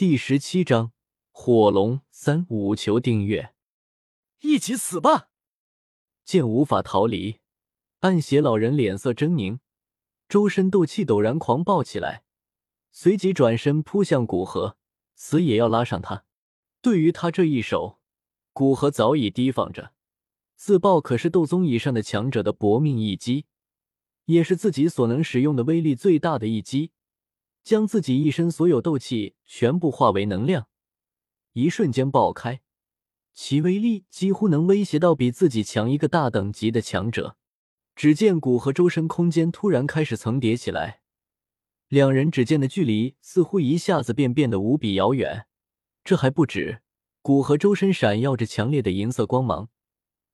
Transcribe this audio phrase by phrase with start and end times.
[0.00, 0.92] 第十七章
[1.30, 3.52] 火龙三五求订阅，
[4.40, 5.28] 一起死吧！
[6.24, 7.40] 见无法逃离，
[7.98, 9.58] 暗邪老人脸色狰狞，
[10.26, 12.24] 周身斗气陡然狂暴起来，
[12.90, 14.78] 随即转身扑向古河，
[15.16, 16.24] 死也要拉上他。
[16.80, 18.00] 对于他这一手，
[18.54, 19.92] 古河早已提防着。
[20.56, 23.44] 自爆可是斗宗以上的强者的搏命一击，
[24.24, 26.92] 也是自己所能使用的威力最大的一击。
[27.62, 30.68] 将自己一身所有斗气全部化为能量，
[31.52, 32.62] 一瞬间爆开，
[33.32, 37.36] 其威力几乎能威胁到比自己强一个大等级的强者。
[37.94, 41.02] 只见古河周身空间突然开始层叠起来，
[41.88, 45.46] 两人之间的距离似乎一下子便变得无比遥远。
[46.02, 46.80] 这还不止，
[47.20, 49.68] 古河周身闪耀着强烈的银色光芒，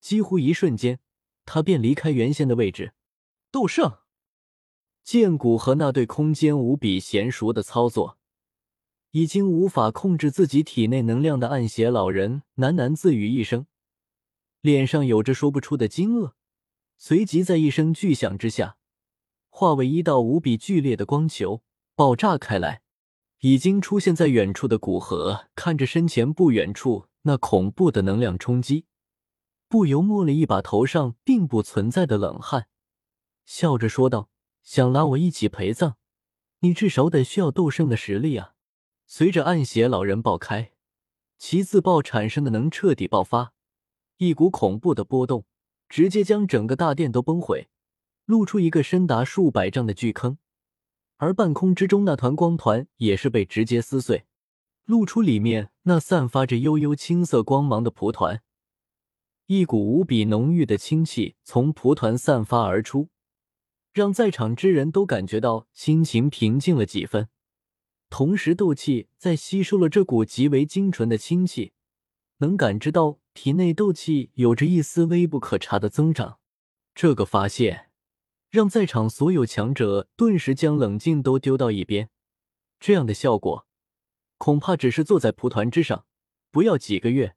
[0.00, 1.00] 几乎一瞬间，
[1.46, 2.92] 他便离开原先的位置。
[3.50, 4.03] 斗圣。
[5.04, 8.16] 剑骨和那对空间无比娴熟的操作，
[9.10, 13.66] 已经无法控制自己体内能量的暗邪老人喃喃自语一声，
[14.62, 16.32] 脸上有着说不出的惊愕。
[16.96, 18.78] 随即在一声巨响之下，
[19.50, 21.62] 化为一道无比剧烈的光球
[21.94, 22.80] 爆炸开来。
[23.40, 28.86] 已经出现在远处的古河看着身前不远处那恐怖的能量冲击，
[29.68, 32.68] 不由摸了一把头上并不存在的冷汗，
[33.44, 34.30] 笑着说道。
[34.64, 35.94] 想拉我一起陪葬，
[36.60, 38.54] 你至少得需要斗圣的实力啊！
[39.06, 40.72] 随着暗邪老人爆开，
[41.36, 43.52] 其自爆产生的能彻底爆发，
[44.16, 45.44] 一股恐怖的波动
[45.86, 47.68] 直接将整个大殿都崩毁，
[48.24, 50.38] 露出一个深达数百丈的巨坑。
[51.18, 54.24] 而半空之中那团光团也是被直接撕碎，
[54.86, 58.42] 露出里面那散发着悠悠青色光芒的蒲团，
[59.46, 63.10] 一股无比浓郁的清气从蒲团散发而出。
[63.94, 67.28] 让在场之人都感觉到心情平静了几分，
[68.10, 71.74] 同时斗气在吸收了这股极为精纯的清气，
[72.38, 76.40] 能感知到体内斗气有着一丝微不可察的增长。
[76.92, 77.90] 这个发现
[78.50, 82.10] 让在场所有强者顿时将冷静都丢到一边。
[82.80, 83.64] 这样的效果，
[84.38, 86.04] 恐怕只是坐在蒲团之上，
[86.50, 87.36] 不要几个月，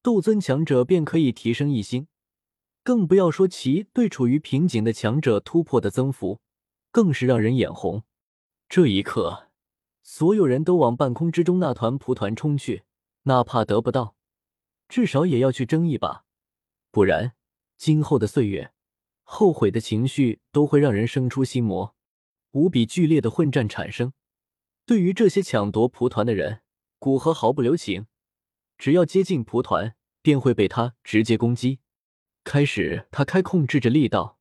[0.00, 2.06] 斗尊强者便可以提升一星。
[2.82, 6.40] 更不要说其对处于瓶颈的强者突破的增幅，
[6.90, 8.04] 更是让人眼红。
[8.68, 9.48] 这一刻，
[10.02, 12.84] 所有人都往半空之中那团蒲团冲去，
[13.24, 14.14] 哪怕得不到，
[14.88, 16.24] 至少也要去争一把，
[16.90, 17.34] 不然
[17.76, 18.72] 今后的岁月，
[19.22, 21.94] 后悔的情绪都会让人生出心魔。
[22.52, 24.14] 无比剧烈的混战产生，
[24.86, 26.62] 对于这些抢夺蒲团的人，
[26.98, 28.06] 古河毫不留情，
[28.78, 31.80] 只要接近蒲团，便会被他直接攻击。
[32.44, 34.38] 开始，他开控制着力道，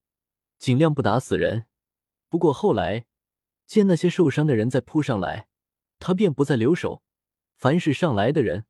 [0.57, 1.65] 尽量不打死人。
[2.29, 3.05] 不过后来，
[3.65, 5.47] 见那些受伤的人在扑上来，
[5.99, 7.03] 他便不再留手。
[7.57, 8.65] 凡是上来的人，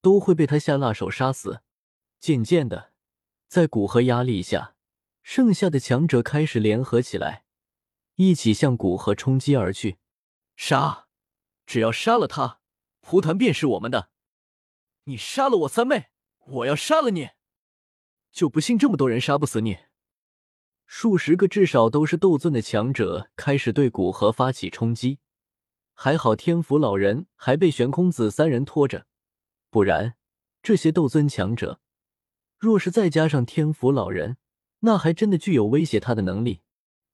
[0.00, 1.62] 都会被他下辣手杀死。
[2.18, 2.92] 渐渐的，
[3.46, 4.74] 在古河压力下，
[5.22, 7.44] 剩下的强者开始联合起来，
[8.16, 9.98] 一起向古河冲击而去。
[10.56, 11.06] 杀！
[11.66, 12.60] 只要杀了他，
[13.00, 14.10] 蒲团便是我们的。
[15.04, 16.10] 你杀了我三妹，
[16.46, 17.30] 我要杀了你。
[18.34, 19.78] 就不信这么多人杀不死你！
[20.86, 25.20] 数十个至少都是斗尊的强者开始对古河发起冲击，
[25.94, 29.06] 还好天府老人还被玄空子三人拖着，
[29.70, 30.16] 不然
[30.64, 31.80] 这些斗尊强者
[32.58, 34.36] 若是再加上天府老人，
[34.80, 36.62] 那还真的具有威胁他的能力。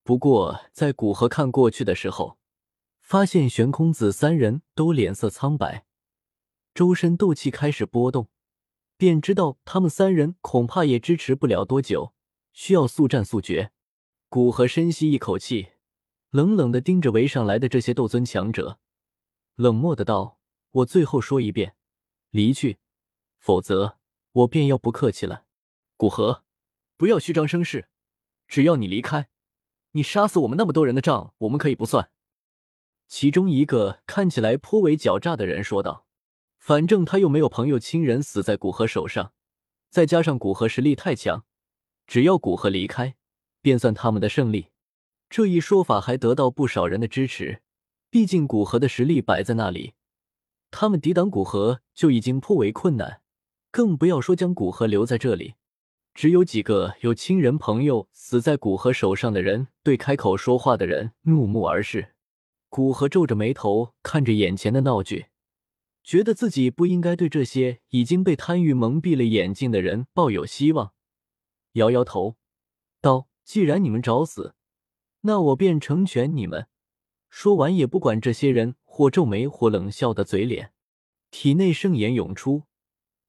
[0.03, 2.39] 不过在古河看过去的时候，
[3.03, 5.85] 发现玄空子三人都脸色苍白，
[6.73, 8.31] 周身斗气开始波动。
[9.01, 12.13] 便知道他们三人恐怕也支持不了多久，
[12.53, 13.73] 需要速战速决。
[14.29, 15.71] 古河深吸一口气，
[16.29, 18.79] 冷冷的盯着围上来的这些斗尊强者，
[19.55, 20.39] 冷漠的道
[20.73, 21.75] ：“我最后说一遍，
[22.29, 22.77] 离去，
[23.39, 23.97] 否则
[24.33, 25.45] 我便要不客气了。”
[25.97, 26.45] 古河，
[26.99, 27.89] 不要虚张声势，
[28.47, 29.31] 只要你离开，
[29.93, 32.11] 你杀死我们那么多人的账，我们可以不算。
[33.09, 36.05] 其中一个看起来颇为狡诈的人说道。
[36.61, 39.33] 反正他又没有朋友亲人死在古河手上，
[39.89, 41.45] 再加上古河实力太强，
[42.07, 43.17] 只要古河离开，
[43.63, 44.67] 便算他们的胜利。
[45.31, 47.63] 这一说法还得到不少人的支持，
[48.11, 49.95] 毕竟古河的实力摆在那里，
[50.71, 53.23] 他们抵挡古河就已经颇为困难，
[53.71, 55.55] 更不要说将古河留在这里。
[56.13, 62.15] 只有几个有亲人朋友死在古河手上的人，对开口说话的人怒目而视。
[62.69, 65.30] 古河皱着眉头看着眼前的闹剧。
[66.03, 70.93] 觉得自己不应该对这些已经被贪欲蒙蔽了眼睛的人抱有希望，
[71.73, 72.37] 摇摇头，
[73.01, 74.55] 道：“既然你们找死，
[75.21, 76.67] 那我便成全你们。”
[77.31, 80.73] 说完，也不管这些人或皱眉或冷笑的嘴脸。
[81.31, 82.65] 体内圣炎涌出，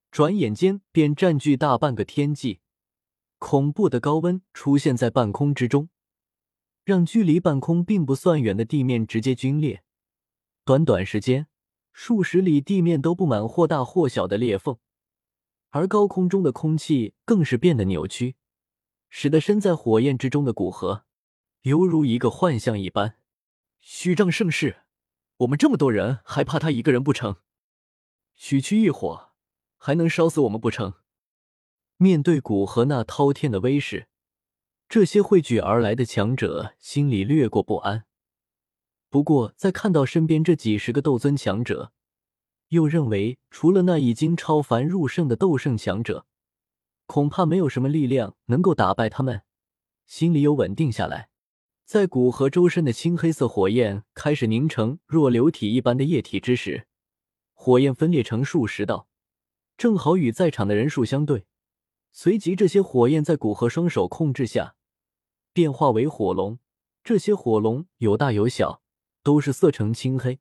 [0.09, 2.61] 转眼间便占据大半个天际。
[3.37, 5.89] 恐怖的高温出现在半空之中，
[6.83, 9.83] 让距离半空并不算远的地面直接皲裂。
[10.65, 11.47] 短短时间，
[11.93, 14.77] 数十里地面都布满或大或小的裂缝，
[15.69, 18.35] 而高空中的空气更是变得扭曲，
[19.09, 21.05] 使得身在火焰之中的古河
[21.61, 23.17] 犹如一个幻象一般。
[23.79, 24.83] 虚张盛世，
[25.37, 27.37] 我们这么多人，还怕他一个人不成？
[28.35, 29.31] 区区一火，
[29.77, 30.93] 还能烧死我们不成？
[31.97, 34.07] 面对古河那滔天的威势，
[34.87, 38.05] 这些汇聚而来的强者心里掠过不安。
[39.11, 41.91] 不过，在看到身边这几十个斗尊强者，
[42.69, 46.25] 又认为除了那已经超凡入圣的斗圣强者，
[47.07, 49.41] 恐怕没有什么力量能够打败他们，
[50.07, 51.27] 心里又稳定下来。
[51.83, 56.87] 在古河周身的青黑色火焰开始凝成若流体一般的液体之时，
[57.53, 59.09] 火焰分裂成数十道，
[59.77, 61.45] 正好与在场的人数相对。
[62.13, 64.75] 随即，这些火焰在古河双手控制下
[65.51, 66.59] 变化为火龙。
[67.03, 68.80] 这些火龙有大有小，
[69.23, 70.39] 都是色呈青黑，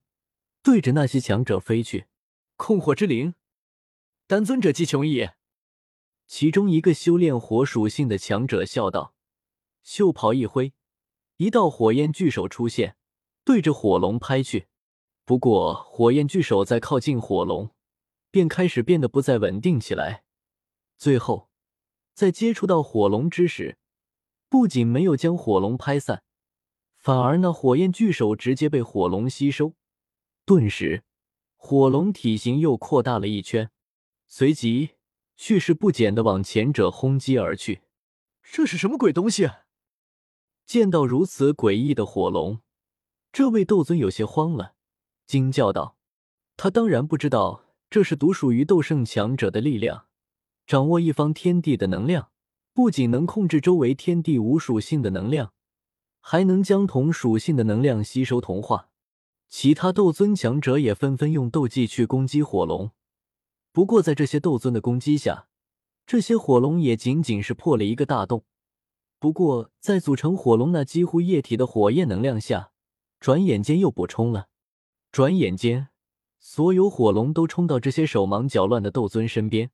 [0.63, 2.07] 对着那些强者飞去。
[2.57, 3.35] 控火之灵，
[4.27, 5.37] 丹尊者姬琼也。
[6.27, 9.15] 其中一个修炼火属性的强者笑道
[9.83, 10.73] ：“袖袍一挥，
[11.37, 12.97] 一道火焰巨手出现，
[13.45, 14.69] 对着火龙拍去。
[15.25, 17.71] 不过，火焰巨手在靠近火龙，
[18.31, 20.25] 便开始变得不再稳定起来，
[20.97, 21.49] 最后。”
[22.13, 23.79] 在接触到火龙之时，
[24.51, 26.23] 不仅没有将火龙拍散，
[27.01, 29.75] 反而那火焰巨手直接被火龙吸收。
[30.45, 31.03] 顿时，
[31.57, 33.71] 火龙体型又扩大了一圈，
[34.29, 34.91] 随即
[35.35, 37.81] 蓄势不减的往前者轰击而去。
[38.43, 39.49] 这是什么鬼东西？
[40.67, 42.61] 见到如此诡异的火龙，
[43.33, 44.75] 这位斗尊有些慌了，
[45.27, 45.97] 惊叫道
[46.59, 50.07] ：“他当然不知道这是独属于斗圣强者的力量。”
[50.67, 52.31] 掌握一方天地的能量，
[52.75, 55.55] 不仅能控制周围天地无属性的能量，
[56.21, 58.89] 还能将同属性的能量吸收同化。
[59.49, 62.93] 其他斗尊强者也纷纷用斗技去攻击火龙，
[63.73, 65.49] 不过在这些斗尊的攻击下，
[66.07, 68.45] 这些火龙也仅仅是破了一个大洞。
[69.19, 72.73] 不过在组成火龙那几乎液体的火焰能量下，
[73.19, 74.49] 转眼间又补充了。
[75.13, 75.89] 转眼间，
[76.39, 79.71] 所有火龙都冲到这些手忙脚乱的斗尊身边。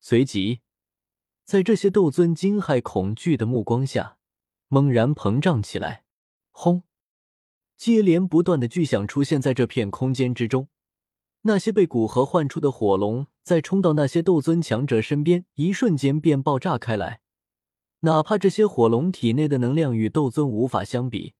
[0.00, 0.60] 随即，
[1.44, 4.17] 在这些斗尊惊骇、恐惧的目光下，
[4.68, 6.04] 猛然膨胀起来。
[6.50, 6.84] 轰！
[7.76, 10.68] 接连不断的巨响出现在这片空间之中。
[11.42, 17.20] 那些被古河唤出的火龙，在冲到那些斗尊强者身边，一瞬间便爆炸开来。
[18.00, 21.34] 哪怕这些火龙体内的能量与斗尊无法相比，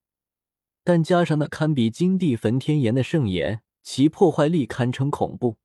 [0.84, 5.56] 但加上那堪比金地焚天炎的圣炎，其破坏力堪称恐怖。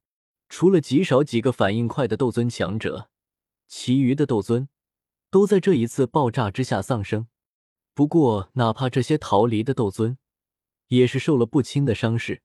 [0.49, 3.09] 除了极少几个反应快的斗尊强者，
[3.67, 4.67] 其余的斗尊
[5.29, 7.27] 都在这一次爆炸之下丧生。
[7.95, 10.17] 不过，哪怕这些逃离的斗尊，
[10.87, 12.41] 也是受了不轻的伤势，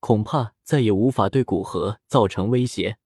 [0.00, 2.98] 恐怕再也无法对古河造成威胁。